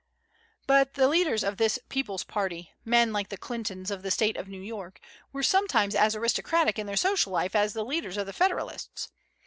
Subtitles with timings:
[0.65, 4.47] But the leaders of this "people's party," men like the Clintons of the State of
[4.47, 4.99] New York,
[5.31, 9.09] were sometimes as aristocratic in their social life as the leaders of the Federalists.